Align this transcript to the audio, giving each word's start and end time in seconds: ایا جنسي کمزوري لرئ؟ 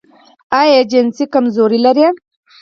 ایا 0.61 0.79
جنسي 0.91 1.25
کمزوري 1.33 1.79
لرئ؟ 1.85 2.07